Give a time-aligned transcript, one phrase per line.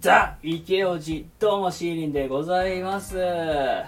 [0.00, 3.18] ザ・池オジどうもシーリンでございます。
[3.18, 3.84] は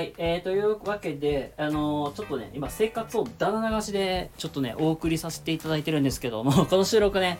[0.00, 7.38] いえー、というわけであのー、ちょっとね今生活をだだ流しでちょっとねお送りさせていただいてるんですけども この収録ね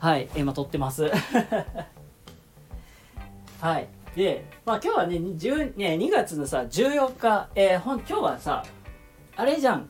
[0.00, 1.12] はい今撮ってます。
[3.60, 8.64] はいでまあ今日はね10ね2月のさ14日えー、ほん今日はさ
[9.36, 9.86] あれじゃん。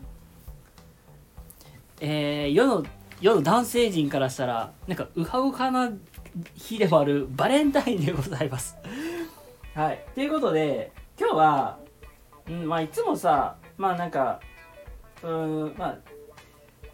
[2.00, 2.84] えー、世の
[3.20, 5.90] 世の男性陣からしたらなんかウハウハな
[6.54, 8.76] 日でもあるバレンタインでございます。
[9.74, 10.04] はい。
[10.14, 11.78] ということで今日は、
[12.48, 14.40] うんまあ、いつもさまあなんか
[15.22, 15.98] うんまあ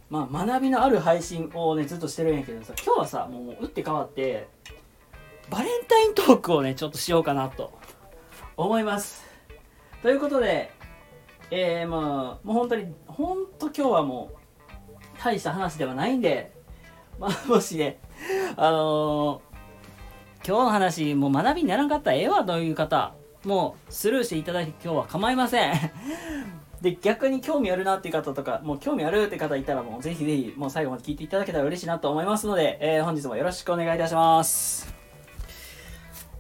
[0.08, 4.48] まあ学びのある配信をねずっとしてるんやけどさ今日はさもう打って変わって
[5.50, 7.72] バレンタイントークをねちょっとしようかなと
[8.56, 9.24] 思います。
[10.02, 10.70] ということで
[11.50, 14.41] えー、まあもう本当に本当今日はもう
[15.22, 16.52] 大した話ではないんで、
[17.18, 17.98] まあ、 もしね、
[18.56, 25.74] あのー、今日の話、もう学びにならんかったらええわという方、もうスルーしていただいて今日は構いません。
[26.80, 34.92] で、逆に興味あるなっていう方とか、もう興味あるって方いたらもうぜひぜひもう最後まで聞いていただけたら嬉しいなと思いますので、えー、本日もよろしくお願いいたします。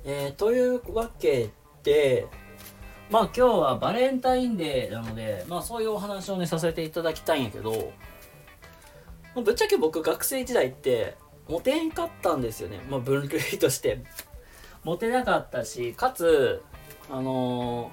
[0.04, 1.50] えー、というわけ
[1.84, 2.26] で、
[3.08, 7.92] まあ今日はバレンタインデーなので、まあそういうお話をねさせていただきたいんやけど、
[9.40, 11.16] ぶっちゃけ僕学生時代って
[11.48, 14.00] モテんかったんですよね、まあ、分類として。
[14.84, 16.62] モテなかったしかつ
[17.08, 17.90] あの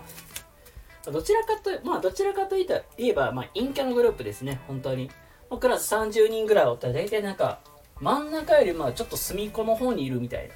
[1.04, 4.60] ー、どちらかとまあどちらかといった言えば、まあ、陰キャのグループですね。
[4.68, 5.12] 本当に、
[5.50, 7.60] まあ、クラス30人ぐらいおったら大体なんか
[8.00, 10.54] 真ん中よりまあちょっと隅っこの方にいるみたいな。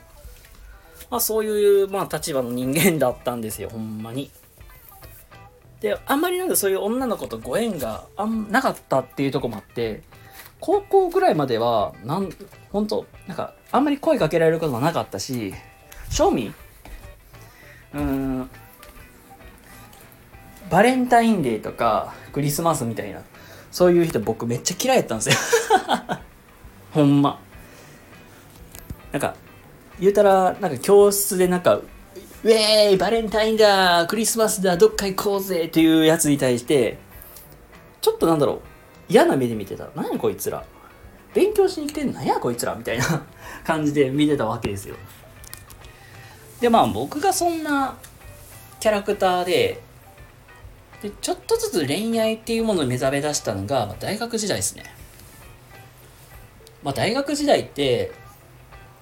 [1.11, 3.69] まあそういうまあ立場の人間だったんですよ。
[3.69, 4.31] ほんまに。
[5.81, 10.01] であんまりなんかそういう女の子とご縁があんなかったっていうとこもあって
[10.65, 12.29] 高校ぐらいまでは、なん、
[12.71, 15.53] 本当なんか、あんまり声かけられることもなかったし、
[16.09, 16.53] 正味
[17.93, 18.49] うん、
[20.69, 23.23] バレンタインデーとか、クリスマスみたいな、
[23.71, 25.35] そういう人僕めっちゃ嫌いやったんですよ
[26.95, 27.41] ほんま。
[29.11, 29.35] なんか、
[29.99, 36.99] 言うたら、なんか教室でなんか、ウェーイバレンタインだクリスマスだどっか行こうぜっていうやつに対して、
[37.99, 38.72] ちょっとなんだろう、
[39.13, 39.87] 嫌な目で見てた。
[39.95, 40.65] 何こいつら。
[41.35, 42.23] 勉強しに来てんの？
[42.23, 43.05] やこいつらみたいな
[43.63, 44.95] 感じで見てたわけですよ。
[46.59, 47.95] で、まあ僕がそんな
[48.79, 49.79] キャラクターで、
[51.03, 54.83] で、ちょっとずつ恋愛っていうものに目覚め出したのが、まあ、大学時代ですね。
[56.81, 58.11] まあ大学時代って、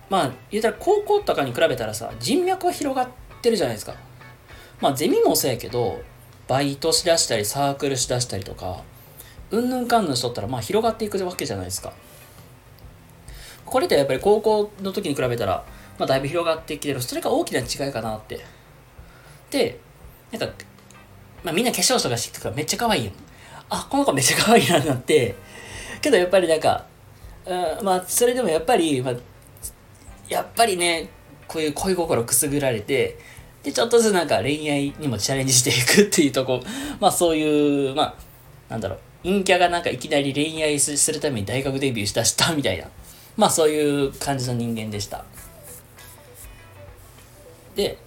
[0.09, 3.07] まあ言うたら高校とかに比べたらさ、人脈は広がっ
[3.41, 3.95] てるじゃないですか。
[4.81, 6.01] まあゼミもそうやけど、
[6.49, 8.83] バイトしだしたりサークルしだしたりとか、
[9.51, 11.93] うんぬんかんぬんしとったらまあ広がっていくわけじゃないですか。
[13.65, 15.63] これってやっぱり高校の時に比べたら、
[15.97, 17.01] まあ、だいぶ広がってきてる。
[17.01, 18.43] それが大きな違いかなって。
[19.49, 19.79] で、
[20.31, 20.47] なんか、
[21.43, 23.11] まあ、みんな化粧とかしてるからめっちゃ可愛いよ。
[23.69, 25.35] あ、この子めっちゃ可愛いなってなって、
[26.01, 26.85] けどやっぱりなんか、
[27.45, 29.15] うん、まあ、それでもやっぱり、まあ、
[30.27, 31.09] やっぱりね、
[31.47, 33.17] こういう恋心くすぐられて、
[33.63, 36.61] で、ちょっとずつなんか恋愛にもチャレンジしていくっていうとこ、
[36.99, 38.15] まあそういう、まあ、
[38.69, 42.87] なんだろう、陰キャがなんかいきなり恋愛するために大学デビューしたしたみたいな。
[43.37, 45.25] まあそういう感じの人間でした。
[47.75, 47.97] で、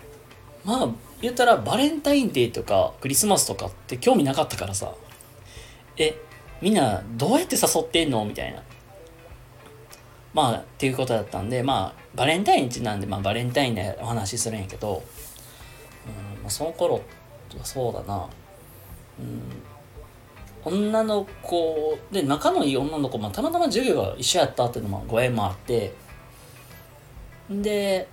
[0.65, 0.89] まあ
[1.21, 4.95] 言ったらバレンタインデーとかクリスマスとかって興味なかったからさ、
[5.97, 6.21] え、
[6.61, 8.63] みんなどうやって誘ってんのみたいな。
[10.33, 15.03] まあっていうことだったんで、まあバレンタインちなんで、まあバレンタインでお話しするんやけど、
[16.07, 18.29] うんまあ、その頃はそうだな、
[19.19, 19.41] うん
[20.65, 25.95] 女の子で仲のいい女の子、まあ、たまたま授業が一緒やったっていうのもご縁もあって
[27.51, 28.09] で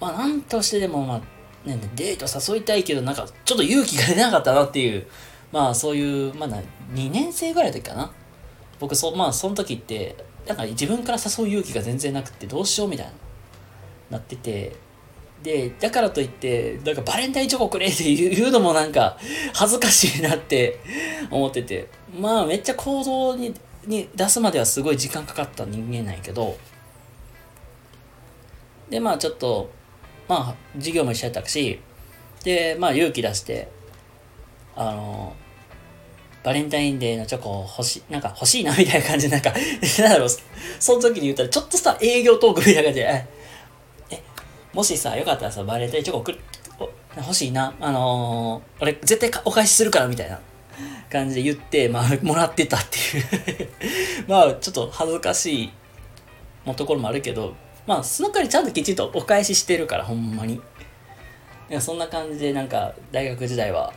[0.00, 5.06] まあ何としてでもまあねデート誘いたいけどなんかちょっと勇気が出なかったなっていう
[5.52, 6.48] まあそういうまあ
[6.92, 8.12] 2年生ぐらいの時かな。
[8.78, 10.16] 僕そまあその時って
[10.46, 13.12] なんか自分から誘う勇気が全然なくてどうしようみたいな
[14.10, 14.76] なってて
[15.42, 19.18] で、だからといって、なんかバレンタインチョコくれって 言うのもなんか
[19.52, 20.80] 恥ずかしいなって
[21.30, 21.88] 思ってて、
[22.18, 23.54] まあめっちゃ行動に
[23.86, 26.56] に出すまではすごい時間かかった人間なんやけど、
[28.90, 29.70] で、まあちょっと、
[30.28, 31.80] まあ授業も一緒やったし、
[32.42, 33.68] で、まあ勇気出して、
[34.74, 35.34] あの、
[36.46, 39.52] バレンタインデーのチョコ欲し、なんか欲しいなみたいな感じで、なんか、
[39.98, 40.28] なんだろう、
[40.78, 43.26] その時に言ったら、ちょっとした営業トークみたいな感じで、
[44.76, 46.38] もしさ、よかったらさ、バレンタインチョコ送る、
[47.16, 47.72] 欲しいな。
[47.80, 50.38] あのー、俺絶対お返しするからみたいな
[51.10, 53.00] 感じで言って、まあ、もらってたってい
[53.62, 53.70] う。
[54.28, 55.72] まあ、ちょっと恥ずかしい
[56.66, 57.54] のところもあるけど、
[57.86, 60.56] まあその代わりちゃんときちんとお返ししてるからほんまに。
[60.56, 60.60] い
[61.70, 63.94] やそんな感じでなんか大学時代は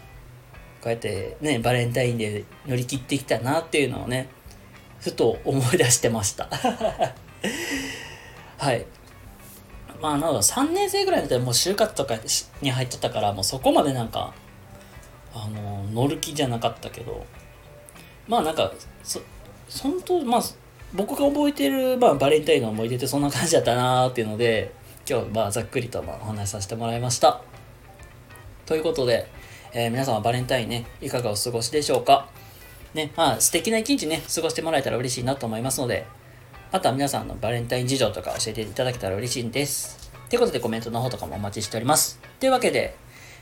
[0.82, 4.30] こうやってねバレンタインで乗り切ってきたなっていうのをね
[5.02, 6.48] ふと思い出してました。
[8.58, 8.86] はい。
[10.02, 12.16] まあなんか3年生ぐらいだったらもう就活とか
[12.62, 14.34] に入っちゃったからもうそこまでなんか
[15.34, 17.26] あの乗る気じゃなかったけど
[18.28, 18.72] まあなんか
[19.04, 19.20] そ
[19.82, 20.42] 本当まあ
[20.94, 24.74] 僕が覚えてる、まあ、バレンタインの思い出ってそんな感じだったなーっていうので
[25.08, 27.42] 今日まあざっくりとまあお話しさせてもらいました。
[28.66, 29.28] ということで、
[29.74, 32.30] えー、皆さんはバレンタインねいかがお過ごしでしょうか？
[32.94, 36.06] ねまあ素敵な一日ね過ごしてもらえたら嬉しいなと思いますので
[36.72, 42.96] あとは皆さんのバレンタイン事情とか教えていただけたら嬉しいんですということでコメントの方とかもお待ちしておりますというわけで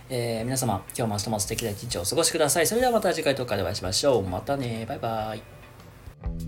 [0.10, 2.68] えー、皆様、今日も明日も素敵な一日をお過ごしください。
[2.68, 4.24] それではまた次回とかでお会いしましょう。
[4.24, 4.86] またね。
[4.88, 6.47] バイバイ。